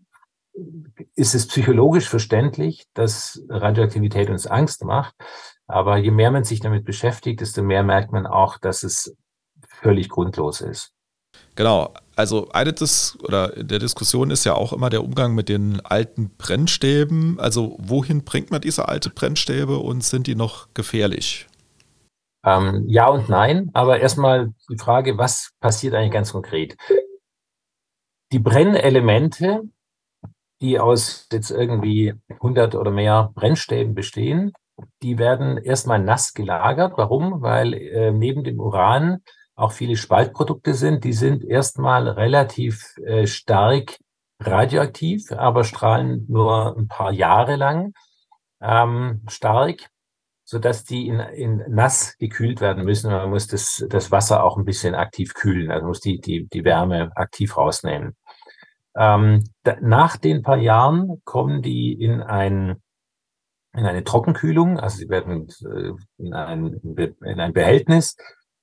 ist 1.16 1.36
es 1.36 1.48
psychologisch 1.48 2.08
verständlich, 2.08 2.88
dass 2.94 3.44
Radioaktivität 3.50 4.30
uns 4.30 4.48
Angst 4.48 4.84
macht. 4.84 5.16
Aber 5.68 5.98
je 5.98 6.12
mehr 6.12 6.32
man 6.32 6.44
sich 6.44 6.60
damit 6.60 6.86
beschäftigt, 6.86 7.42
desto 7.42 7.64
mehr 7.64 7.84
merkt 7.84 8.12
man 8.12 8.28
auch, 8.28 8.58
dass 8.58 8.84
es 8.84 9.16
völlig 9.68 10.10
grundlos 10.10 10.62
ist. 10.62 10.92
Genau, 11.56 11.94
also 12.16 12.50
eine 12.52 12.74
des 12.74 13.18
oder 13.22 13.50
der 13.50 13.80
Diskussion 13.80 14.30
ist 14.30 14.46
ja 14.46 14.54
auch 14.54 14.74
immer 14.74 14.90
der 14.90 15.04
Umgang 15.04 15.36
mit 15.36 15.50
den 15.50 15.82
alten 15.86 16.30
Brennstäben. 16.38 17.40
Also 17.40 17.78
wohin 17.80 18.24
bringt 18.24 18.52
man 18.52 18.62
diese 18.62 18.88
alten 18.88 19.12
Brennstäbe 19.14 19.78
und 19.78 20.04
sind 20.04 20.28
die 20.28 20.36
noch 20.36 20.74
gefährlich? 20.74 21.48
Ähm, 22.46 22.86
ja 22.88 23.08
und 23.08 23.28
nein, 23.28 23.72
aber 23.74 24.00
erstmal 24.00 24.54
die 24.70 24.78
Frage, 24.78 25.18
was 25.18 25.52
passiert 25.60 25.94
eigentlich 25.96 26.12
ganz 26.12 26.32
konkret? 26.32 26.78
Die 28.32 28.40
Brennelemente 28.40 29.64
die 30.62 30.80
aus 30.80 31.28
jetzt 31.32 31.52
irgendwie 31.52 32.14
100 32.30 32.76
oder 32.76 32.92
mehr 32.92 33.32
Brennstäben 33.36 33.94
bestehen, 33.94 34.54
die 35.02 35.18
werden 35.18 35.58
erstmal 35.58 36.00
nass 36.00 36.34
gelagert. 36.34 36.94
Warum? 36.98 37.42
Weil 37.42 37.74
äh, 37.74 38.12
neben 38.12 38.44
dem 38.44 38.60
Uran 38.60 39.22
auch 39.56 39.72
viele 39.72 39.96
Spaltprodukte 39.96 40.74
sind. 40.74 41.04
Die 41.04 41.14
sind 41.14 41.44
erstmal 41.44 42.10
relativ 42.10 42.96
äh, 43.06 43.26
stark 43.26 43.98
radioaktiv, 44.40 45.32
aber 45.32 45.64
strahlen 45.64 46.26
nur 46.28 46.76
ein 46.78 46.88
paar 46.88 47.12
Jahre 47.12 47.56
lang 47.56 47.94
ähm, 48.62 49.22
stark, 49.28 49.88
sodass 50.44 50.84
die 50.84 51.08
in, 51.08 51.20
in 51.20 51.64
nass 51.70 52.18
gekühlt 52.18 52.60
werden 52.60 52.84
müssen. 52.84 53.12
Man 53.12 53.30
muss 53.30 53.48
das, 53.48 53.86
das 53.90 54.12
Wasser 54.12 54.44
auch 54.44 54.58
ein 54.58 54.66
bisschen 54.66 54.94
aktiv 54.94 55.34
kühlen, 55.34 55.72
also 55.72 55.88
muss 55.88 56.02
die, 56.02 56.20
die, 56.20 56.48
die 56.52 56.66
Wärme 56.66 57.12
aktiv 57.16 57.56
rausnehmen. 57.56 58.16
Ähm, 58.98 59.44
da, 59.64 59.78
nach 59.82 60.18
den 60.18 60.42
paar 60.42 60.58
Jahren 60.58 61.22
kommen 61.26 61.62
die 61.62 61.94
in 61.94 62.22
ein 62.22 62.82
in 63.76 63.86
eine 63.86 64.04
Trockenkühlung, 64.04 64.80
also 64.80 64.98
sie 64.98 65.10
werden 65.10 65.48
äh, 65.66 65.92
in 66.18 66.34
ein, 66.34 66.80
in 67.22 67.40
ein 67.40 67.54
Behältnis, 67.54 68.16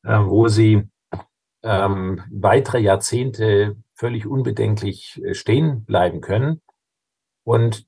äh, 0.04 0.18
wo 0.18 0.48
sie 0.48 0.88
ähm, 1.62 2.22
weitere 2.30 2.78
Jahrzehnte 2.78 3.76
völlig 3.94 4.26
unbedenklich 4.26 5.20
äh, 5.22 5.34
stehen 5.34 5.84
bleiben 5.84 6.20
können. 6.20 6.60
Und 7.44 7.86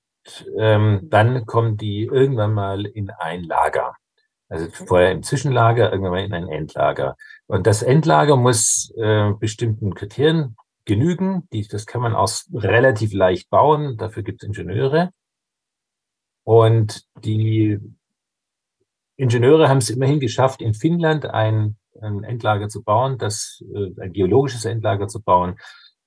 ähm, 0.58 1.00
dann 1.04 1.46
kommen 1.46 1.76
die 1.76 2.04
irgendwann 2.04 2.52
mal 2.52 2.86
in 2.86 3.10
ein 3.10 3.42
Lager. 3.42 3.94
Also 4.48 4.68
vorher 4.70 5.10
im 5.10 5.22
Zwischenlager, 5.22 5.90
irgendwann 5.90 6.12
mal 6.12 6.24
in 6.24 6.34
ein 6.34 6.48
Endlager. 6.48 7.16
Und 7.46 7.66
das 7.66 7.82
Endlager 7.82 8.36
muss 8.36 8.92
äh, 8.96 9.32
bestimmten 9.32 9.94
Kriterien 9.94 10.56
genügen. 10.84 11.48
Die, 11.52 11.66
das 11.66 11.86
kann 11.86 12.02
man 12.02 12.14
auch 12.14 12.30
relativ 12.52 13.12
leicht 13.12 13.50
bauen. 13.50 13.96
Dafür 13.96 14.22
gibt 14.22 14.42
es 14.42 14.48
Ingenieure. 14.48 15.10
Und 16.44 17.04
die 17.22 17.78
Ingenieure 19.16 19.68
haben 19.68 19.78
es 19.78 19.90
immerhin 19.90 20.20
geschafft, 20.20 20.60
in 20.60 20.74
Finnland 20.74 21.26
ein, 21.26 21.76
ein 22.00 22.24
Endlager 22.24 22.68
zu 22.68 22.82
bauen, 22.82 23.18
das, 23.18 23.62
äh, 23.74 24.00
ein 24.00 24.12
geologisches 24.12 24.64
Endlager 24.64 25.08
zu 25.08 25.22
bauen, 25.22 25.56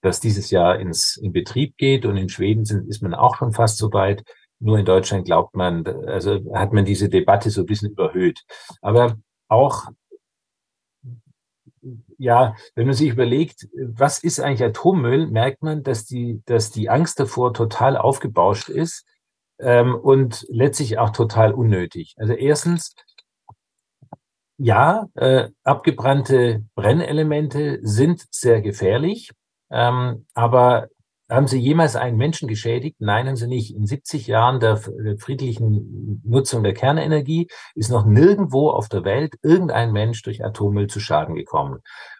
das 0.01 0.19
dieses 0.19 0.51
Jahr 0.51 0.79
ins, 0.79 1.17
in 1.17 1.31
Betrieb 1.31 1.77
geht. 1.77 2.05
Und 2.05 2.17
in 2.17 2.29
Schweden 2.29 2.65
sind, 2.65 2.87
ist 2.87 3.01
man 3.01 3.13
auch 3.13 3.37
schon 3.37 3.53
fast 3.53 3.77
so 3.77 3.91
weit. 3.93 4.23
Nur 4.59 4.77
in 4.79 4.85
Deutschland 4.85 5.25
glaubt 5.25 5.55
man, 5.55 5.85
also 6.07 6.39
hat 6.53 6.73
man 6.73 6.85
diese 6.85 7.09
Debatte 7.09 7.49
so 7.49 7.61
ein 7.61 7.67
bisschen 7.67 7.91
überhöht. 7.91 8.43
Aber 8.81 9.17
auch 9.47 9.85
ja, 12.17 12.55
wenn 12.75 12.87
man 12.87 12.95
sich 12.95 13.09
überlegt, 13.09 13.67
was 13.75 14.23
ist 14.23 14.39
eigentlich 14.39 14.63
Atommüll, 14.63 15.27
merkt 15.27 15.61
man, 15.63 15.83
dass 15.83 16.05
die, 16.05 16.41
dass 16.45 16.71
die 16.71 16.89
Angst 16.89 17.19
davor 17.19 17.53
total 17.53 17.97
aufgebauscht 17.97 18.69
ist 18.69 19.05
ähm, 19.59 19.95
und 19.95 20.45
letztlich 20.49 20.97
auch 20.97 21.11
total 21.11 21.53
unnötig. 21.53 22.15
Also 22.17 22.33
erstens, 22.33 22.95
ja, 24.57 25.07
äh, 25.15 25.49
abgebrannte 25.63 26.65
Brennelemente 26.75 27.79
sind 27.83 28.25
sehr 28.31 28.61
gefährlich, 28.61 29.29
ähm, 29.69 30.25
aber 30.33 30.87
haben 31.29 31.47
Sie 31.47 31.59
jemals 31.59 31.95
einen 31.95 32.17
Menschen 32.17 32.47
geschädigt? 32.47 32.97
Nein, 32.99 33.27
haben 33.27 33.35
Sie 33.35 33.47
nicht. 33.47 33.75
In 33.75 33.85
70 33.85 34.27
Jahren 34.27 34.59
der 34.59 34.77
friedlichen 35.17 36.21
Nutzung 36.23 36.63
der 36.63 36.73
Kernenergie 36.73 37.47
ist 37.75 37.89
noch 37.91 38.05
nirgendwo 38.05 38.69
auf 38.69 38.87
der 38.87 39.03
Welt 39.03 39.35
irgendein 39.43 39.91
Mensch 39.91 40.21
durch 40.21 40.43
Atommüll 40.43 40.87
zu 40.87 40.99
Schaden 40.99 41.35
gekommen. 41.35 41.79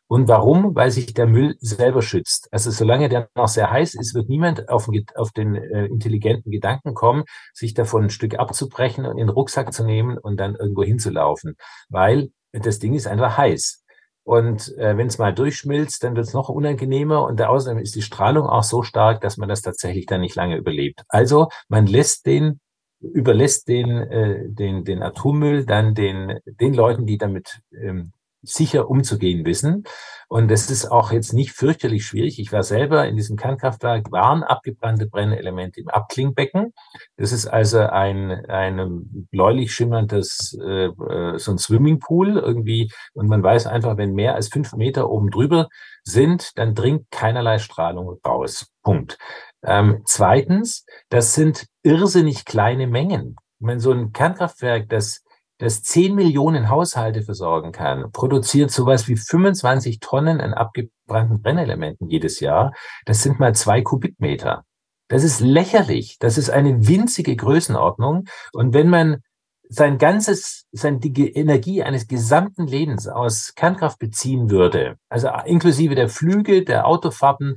Und 0.10 0.30
warum? 0.30 0.74
Weil 0.74 0.92
sich 0.92 1.14
der 1.14 1.28
Müll 1.28 1.56
selber 1.60 2.02
schützt. 2.02 2.48
Also 2.52 2.72
solange 2.72 3.10
der 3.10 3.30
noch 3.36 3.50
sehr 3.50 3.70
heiß 3.70 3.96
ist, 3.96 4.16
wird 4.16 4.30
niemand 4.30 4.70
auf 4.70 4.86
den, 4.86 5.06
auf 5.16 5.32
den 5.32 5.56
äh, 5.56 5.86
intelligenten 5.86 6.50
Gedanken 6.52 6.94
kommen, 6.94 7.24
sich 7.54 7.74
davon 7.74 8.06
ein 8.06 8.10
Stück 8.10 8.40
abzubrechen 8.40 9.06
und 9.06 9.18
in 9.18 9.28
den 9.28 9.30
Rucksack 9.30 9.74
zu 9.74 9.84
nehmen 9.84 10.18
und 10.18 10.40
dann 10.40 10.56
irgendwo 10.56 10.84
hinzulaufen. 10.84 11.56
Weil 11.90 12.30
das 12.54 12.80
Ding 12.80 12.94
ist 12.94 13.08
einfach 13.08 13.38
heiß. 13.38 13.84
Und 14.28 14.78
äh, 14.78 14.98
wenn 14.98 15.08
es 15.08 15.20
mal 15.20 15.34
durchschmilzt, 15.34 16.04
dann 16.04 16.18
wird 16.18 16.28
es 16.28 16.34
noch 16.34 16.50
unangenehmer. 16.50 17.24
Und 17.24 17.42
außerdem 17.42 17.80
ist 17.80 17.96
die 17.96 18.02
Strahlung 18.02 18.46
auch 18.46 18.64
so 18.64 18.84
stark, 18.84 19.22
dass 19.22 19.38
man 19.38 19.48
das 19.48 19.62
tatsächlich 19.62 20.06
dann 20.06 20.20
nicht 20.20 20.36
lange 20.36 20.58
überlebt. 20.58 21.04
Also 21.08 21.48
man 21.70 21.88
lässt 21.88 22.26
den, 22.26 22.60
überlässt 23.00 23.70
den, 23.70 23.90
äh, 23.90 24.50
den, 24.50 24.84
den 24.84 25.02
Atommüll 25.02 25.66
dann 25.66 25.96
den, 25.96 26.40
den 26.46 26.74
Leuten, 26.74 27.06
die 27.06 27.18
damit 27.18 27.62
ähm, 27.72 28.12
sicher 28.42 28.90
umzugehen 28.90 29.46
wissen. 29.46 29.84
Und 30.30 30.52
es 30.52 30.70
ist 30.70 30.92
auch 30.92 31.12
jetzt 31.12 31.34
nicht 31.34 31.52
fürchterlich 31.52 32.06
schwierig. 32.06 32.38
Ich 32.40 32.52
war 32.52 32.64
selber 32.64 33.08
in 33.08 33.16
diesem 33.16 33.38
Kernkraftwerk, 33.38 34.12
waren 34.12 34.44
abgebrannte 34.44 35.08
Brennelemente 35.08 35.80
im 35.80 35.88
Abklingbecken. 35.88 36.74
Das 37.16 37.32
ist 37.32 37.48
also 37.48 37.80
ein, 37.80 38.46
ein 38.50 39.28
bläulich 39.32 39.74
schimmerndes, 39.74 40.58
äh, 40.62 40.88
äh, 40.88 41.38
so 41.38 41.52
ein 41.52 41.58
Swimmingpool 41.58 42.38
irgendwie. 42.38 42.92
Und 43.14 43.28
man 43.30 43.42
weiß 43.42 43.68
einfach, 43.68 43.96
wenn 43.96 44.14
mehr 44.14 44.36
als 44.36 44.50
fünf 44.50 44.74
Meter 44.74 45.10
oben 45.10 45.32
drüber 45.32 45.70
sind, 46.04 46.58
dann 46.58 46.76
dringt 46.76 47.10
keinerlei 47.10 47.58
Strahlung 47.60 48.20
raus. 48.26 48.68
Punkt. 48.84 49.18
Ähm, 49.64 50.02
zweitens, 50.06 50.86
das 51.10 51.36
sind 51.36 51.68
irrsinnig 51.84 52.44
kleine 52.44 52.88
Mengen. 52.88 53.38
Meine, 53.60 53.80
so 53.80 53.92
ein 53.92 54.12
Kernkraftwerk, 54.12 54.90
das 54.90 55.24
das 55.58 55.82
10 55.84 56.16
Millionen 56.16 56.70
Haushalte 56.70 57.24
versorgen 57.24 57.72
kann, 57.72 58.12
produziert 58.12 58.72
sowas 58.72 59.08
wie 59.08 59.16
25 59.16 60.00
Tonnen 60.00 60.40
an 60.40 60.54
abgebrannten 60.54 61.42
Brennelementen 61.42 62.10
jedes 62.10 62.40
Jahr. 62.40 62.74
Das 63.06 63.24
sind 63.24 63.40
mal 63.40 63.56
zwei 63.56 63.82
Kubikmeter. 63.82 64.64
Das 65.08 65.24
ist 65.24 65.40
lächerlich. 65.40 66.18
Das 66.20 66.38
ist 66.38 66.50
eine 66.50 66.88
winzige 66.88 67.36
Größenordnung. 67.36 68.26
Und 68.54 68.74
wenn 68.74 68.90
man 68.90 69.24
sein 69.70 69.98
ganzes, 69.98 70.66
sein, 70.72 71.00
die 71.00 71.34
Energie 71.34 71.84
eines 71.84 72.08
gesamten 72.08 72.68
Lebens 72.68 73.08
aus 73.08 73.54
Kernkraft 73.56 74.00
beziehen 74.00 74.50
würde, 74.50 74.98
also 75.10 75.30
inklusive 75.46 75.96
der 75.96 76.10
Flüge, 76.10 76.64
der 76.64 76.86
Autofahrten, 76.86 77.56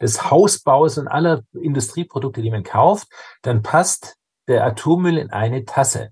des 0.00 0.30
Hausbaus 0.30 0.98
und 0.98 1.08
aller 1.08 1.42
Industrieprodukte, 1.52 2.42
die 2.42 2.50
man 2.50 2.62
kauft, 2.62 3.08
dann 3.42 3.62
passt 3.62 4.16
der 4.48 4.64
Atommüll 4.64 5.18
in 5.18 5.30
eine 5.30 5.64
Tasse. 5.64 6.10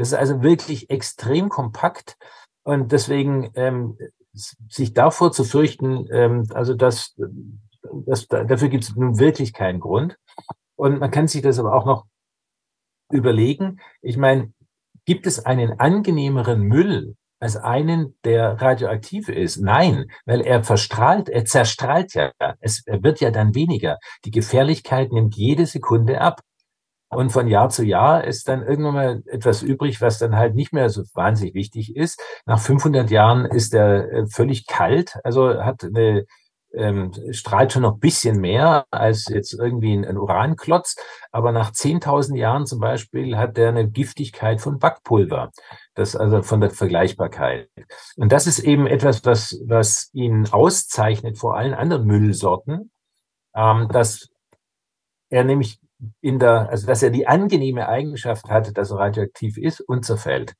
Das 0.00 0.08
ist 0.08 0.14
also 0.14 0.42
wirklich 0.42 0.88
extrem 0.88 1.50
kompakt 1.50 2.16
und 2.62 2.90
deswegen 2.90 3.50
ähm, 3.54 3.98
sich 4.32 4.94
davor 4.94 5.30
zu 5.30 5.44
fürchten, 5.44 6.06
ähm, 6.10 6.46
also 6.54 6.72
das, 6.72 7.14
das, 8.06 8.26
dafür 8.26 8.70
gibt 8.70 8.84
es 8.84 8.96
nun 8.96 9.18
wirklich 9.18 9.52
keinen 9.52 9.78
Grund. 9.78 10.16
Und 10.74 11.00
man 11.00 11.10
kann 11.10 11.28
sich 11.28 11.42
das 11.42 11.58
aber 11.58 11.74
auch 11.74 11.84
noch 11.84 12.06
überlegen. 13.12 13.80
Ich 14.00 14.16
meine, 14.16 14.54
gibt 15.04 15.26
es 15.26 15.44
einen 15.44 15.78
angenehmeren 15.78 16.62
Müll 16.62 17.14
als 17.38 17.56
einen, 17.56 18.16
der 18.24 18.58
radioaktiv 18.58 19.28
ist? 19.28 19.58
Nein, 19.58 20.06
weil 20.24 20.40
er 20.40 20.64
verstrahlt, 20.64 21.28
er 21.28 21.44
zerstrahlt 21.44 22.14
ja. 22.14 22.32
Es, 22.60 22.86
er 22.86 23.02
wird 23.02 23.20
ja 23.20 23.30
dann 23.30 23.54
weniger. 23.54 23.98
Die 24.24 24.30
Gefährlichkeit 24.30 25.12
nimmt 25.12 25.36
jede 25.36 25.66
Sekunde 25.66 26.22
ab. 26.22 26.40
Und 27.10 27.30
von 27.30 27.48
Jahr 27.48 27.68
zu 27.70 27.84
Jahr 27.84 28.24
ist 28.24 28.48
dann 28.48 28.62
irgendwann 28.62 28.94
mal 28.94 29.22
etwas 29.26 29.62
übrig, 29.62 30.00
was 30.00 30.18
dann 30.18 30.36
halt 30.36 30.54
nicht 30.54 30.72
mehr 30.72 30.88
so 30.90 31.02
wahnsinnig 31.14 31.54
wichtig 31.54 31.96
ist. 31.96 32.22
Nach 32.46 32.60
500 32.60 33.10
Jahren 33.10 33.46
ist 33.46 33.74
er 33.74 34.12
äh, 34.12 34.26
völlig 34.28 34.66
kalt, 34.66 35.18
also 35.24 35.60
hat 35.62 35.82
eine, 35.82 36.24
ähm, 36.72 37.10
strahlt 37.32 37.72
schon 37.72 37.82
noch 37.82 37.98
bisschen 37.98 38.40
mehr 38.40 38.84
als 38.92 39.26
jetzt 39.28 39.54
irgendwie 39.54 39.92
ein, 39.92 40.04
ein 40.04 40.18
Uranklotz. 40.18 40.94
Aber 41.32 41.50
nach 41.50 41.72
10.000 41.72 42.36
Jahren 42.36 42.64
zum 42.66 42.78
Beispiel 42.78 43.36
hat 43.36 43.56
der 43.56 43.70
eine 43.70 43.90
Giftigkeit 43.90 44.60
von 44.60 44.78
Backpulver. 44.78 45.50
Das 45.94 46.14
also 46.14 46.42
von 46.42 46.60
der 46.60 46.70
Vergleichbarkeit. 46.70 47.68
Und 48.16 48.30
das 48.30 48.46
ist 48.46 48.60
eben 48.60 48.86
etwas, 48.86 49.24
was, 49.24 49.60
was 49.66 50.10
ihn 50.12 50.46
auszeichnet 50.52 51.38
vor 51.38 51.56
allen 51.56 51.74
anderen 51.74 52.06
Müllsorten, 52.06 52.92
ähm, 53.56 53.88
dass 53.88 54.28
er 55.30 55.44
nämlich 55.44 55.80
in 56.20 56.38
der, 56.38 56.68
also 56.68 56.86
dass 56.86 57.02
er 57.02 57.10
die 57.10 57.26
angenehme 57.26 57.88
Eigenschaft 57.88 58.50
hatte, 58.50 58.72
dass 58.72 58.90
er 58.90 58.98
radioaktiv 58.98 59.56
ist 59.58 59.80
und 59.80 60.04
zerfällt. 60.04 60.54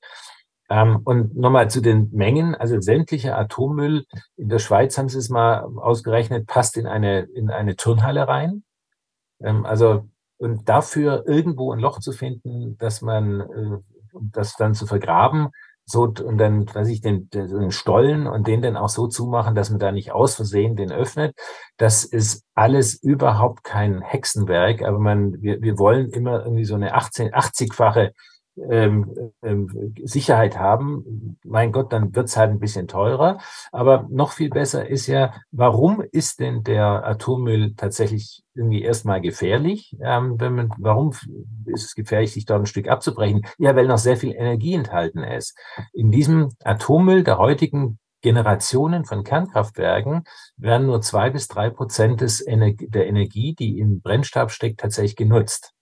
Ähm, 0.70 1.00
und 1.04 1.36
nochmal 1.36 1.68
zu 1.68 1.80
den 1.80 2.10
Mengen, 2.12 2.54
also 2.54 2.80
sämtlicher 2.80 3.36
Atommüll 3.36 4.04
in 4.36 4.48
der 4.48 4.60
Schweiz 4.60 4.96
haben 4.96 5.08
sie 5.08 5.18
es 5.18 5.28
mal 5.28 5.62
ausgerechnet, 5.62 6.46
passt 6.46 6.76
in 6.76 6.86
eine, 6.86 7.20
in 7.20 7.50
eine 7.50 7.76
Turnhalle 7.76 8.28
rein. 8.28 8.62
Ähm, 9.42 9.66
also, 9.66 10.08
und 10.38 10.68
dafür 10.68 11.24
irgendwo 11.26 11.72
ein 11.72 11.80
Loch 11.80 11.98
zu 11.98 12.12
finden, 12.12 12.78
dass 12.78 13.02
man, 13.02 13.40
äh, 13.40 13.78
das 14.32 14.54
dann 14.56 14.74
zu 14.74 14.86
vergraben, 14.86 15.48
so 15.90 16.02
und 16.02 16.38
dann, 16.38 16.72
weiß 16.72 16.88
ich, 16.88 17.00
den, 17.00 17.28
den 17.30 17.70
Stollen 17.70 18.26
und 18.26 18.46
den 18.46 18.62
dann 18.62 18.76
auch 18.76 18.88
so 18.88 19.06
zumachen, 19.06 19.54
dass 19.54 19.70
man 19.70 19.78
da 19.78 19.92
nicht 19.92 20.12
aus 20.12 20.34
Versehen 20.34 20.76
den 20.76 20.92
öffnet. 20.92 21.34
Das 21.76 22.04
ist 22.04 22.44
alles 22.54 22.94
überhaupt 22.94 23.64
kein 23.64 24.00
Hexenwerk, 24.00 24.82
aber 24.82 24.98
man, 24.98 25.40
wir, 25.42 25.60
wir 25.60 25.78
wollen 25.78 26.10
immer 26.10 26.44
irgendwie 26.44 26.64
so 26.64 26.74
eine 26.74 26.94
18, 26.94 27.32
80-fache 27.32 28.12
ähm, 28.68 29.32
ähm, 29.42 29.94
Sicherheit 30.02 30.58
haben, 30.58 31.38
mein 31.44 31.72
Gott, 31.72 31.92
dann 31.92 32.14
wird 32.14 32.28
es 32.28 32.36
halt 32.36 32.50
ein 32.50 32.60
bisschen 32.60 32.88
teurer. 32.88 33.38
Aber 33.72 34.06
noch 34.10 34.32
viel 34.32 34.50
besser 34.50 34.88
ist 34.88 35.06
ja, 35.06 35.34
warum 35.50 36.02
ist 36.12 36.40
denn 36.40 36.62
der 36.62 37.06
Atommüll 37.06 37.74
tatsächlich 37.76 38.42
irgendwie 38.54 38.82
erstmal 38.82 39.20
gefährlich? 39.20 39.96
Ähm, 40.02 40.38
wenn 40.38 40.54
man, 40.54 40.70
warum 40.78 41.12
ist 41.66 41.86
es 41.86 41.94
gefährlich, 41.94 42.32
sich 42.32 42.44
dort 42.44 42.62
ein 42.62 42.66
Stück 42.66 42.88
abzubrechen? 42.88 43.42
Ja, 43.58 43.74
weil 43.76 43.86
noch 43.86 43.98
sehr 43.98 44.16
viel 44.16 44.34
Energie 44.34 44.74
enthalten 44.74 45.22
ist. 45.22 45.56
In 45.92 46.10
diesem 46.10 46.50
Atommüll 46.62 47.24
der 47.24 47.38
heutigen 47.38 47.98
Generationen 48.22 49.04
von 49.04 49.24
Kernkraftwerken 49.24 50.24
werden 50.56 50.86
nur 50.86 51.00
zwei 51.00 51.30
bis 51.30 51.48
drei 51.48 51.70
Prozent 51.70 52.20
des 52.20 52.40
Ener 52.40 52.72
der 52.74 53.06
Energie, 53.06 53.54
die 53.54 53.78
im 53.78 54.02
Brennstab 54.02 54.50
steckt, 54.50 54.80
tatsächlich 54.80 55.16
genutzt. 55.16 55.72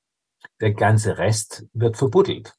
Der 0.60 0.72
ganze 0.72 1.18
Rest 1.18 1.66
wird 1.72 1.96
verbuddelt. 1.96 2.54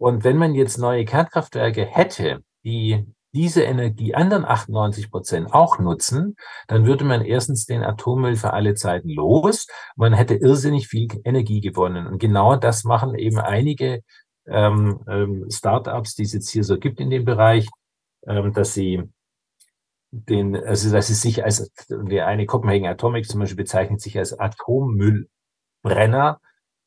Und 0.00 0.24
wenn 0.24 0.38
man 0.38 0.54
jetzt 0.54 0.78
neue 0.78 1.04
Kernkraftwerke 1.04 1.84
hätte, 1.84 2.42
die 2.64 3.04
diese 3.32 3.62
Energie, 3.62 4.14
anderen 4.14 4.46
98 4.46 5.10
Prozent 5.10 5.52
auch 5.52 5.78
nutzen, 5.78 6.36
dann 6.68 6.86
würde 6.86 7.04
man 7.04 7.22
erstens 7.22 7.66
den 7.66 7.84
Atommüll 7.84 8.36
für 8.36 8.54
alle 8.54 8.74
Zeiten 8.74 9.10
los. 9.10 9.66
Man 9.96 10.14
hätte 10.14 10.36
irrsinnig 10.36 10.88
viel 10.88 11.08
Energie 11.24 11.60
gewonnen. 11.60 12.06
Und 12.06 12.18
genau 12.18 12.56
das 12.56 12.84
machen 12.84 13.14
eben 13.14 13.38
einige 13.38 14.00
ähm, 14.46 15.00
ähm, 15.06 15.44
Startups, 15.50 16.14
die 16.14 16.22
es 16.22 16.32
jetzt 16.32 16.48
hier 16.48 16.64
so 16.64 16.78
gibt 16.78 16.98
in 16.98 17.10
dem 17.10 17.26
Bereich, 17.26 17.68
ähm, 18.26 18.54
dass 18.54 18.72
sie 18.72 19.02
den, 20.12 20.56
also 20.56 20.90
dass 20.90 21.10
es 21.10 21.20
sich 21.20 21.44
als, 21.44 21.70
der 21.90 22.26
eine 22.26 22.46
Copenhagen 22.46 22.86
Atomic 22.86 23.26
zum 23.26 23.40
Beispiel 23.40 23.58
bezeichnet 23.58 24.00
sich 24.00 24.16
als 24.18 24.36
Atommüllbrenner. 24.36 26.40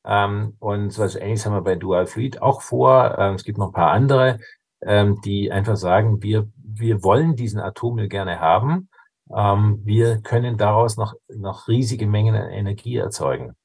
Ähm, 0.05 0.55
und 0.59 0.91
so 0.91 1.03
was 1.03 1.15
ähnliches 1.15 1.45
haben 1.45 1.53
wir 1.53 1.61
bei 1.61 1.75
Dual 1.75 2.05
Fleet 2.05 2.41
auch 2.41 2.61
vor. 2.61 3.15
Ähm, 3.17 3.35
es 3.35 3.43
gibt 3.43 3.57
noch 3.57 3.67
ein 3.67 3.73
paar 3.73 3.91
andere, 3.91 4.39
ähm, 4.81 5.21
die 5.23 5.51
einfach 5.51 5.77
sagen, 5.77 6.21
wir, 6.21 6.47
wir 6.57 7.03
wollen 7.03 7.35
diesen 7.35 7.59
Atommüll 7.59 8.09
gerne 8.09 8.39
haben. 8.39 8.89
Ähm, 9.35 9.81
wir 9.83 10.21
können 10.21 10.57
daraus 10.57 10.97
noch, 10.97 11.13
noch 11.29 11.67
riesige 11.67 12.07
Mengen 12.07 12.35
an 12.35 12.49
Energie 12.51 12.97
erzeugen. 12.97 13.55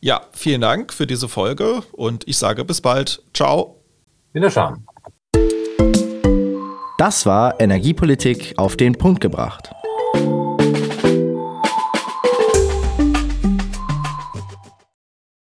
Ja, 0.00 0.22
vielen 0.32 0.62
Dank 0.62 0.94
für 0.94 1.06
diese 1.06 1.28
Folge 1.28 1.82
und 1.92 2.26
ich 2.26 2.38
sage 2.38 2.64
bis 2.64 2.80
bald. 2.80 3.22
Ciao. 3.34 3.82
Wiederschauen. 4.32 4.86
Das 6.96 7.26
war 7.26 7.60
Energiepolitik 7.60 8.54
auf 8.56 8.76
den 8.76 8.94
Punkt 8.94 9.20
gebracht. 9.20 9.72